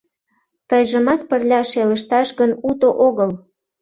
[0.69, 3.31] Тыйжымат пырля шелышташ гын, уто огыл.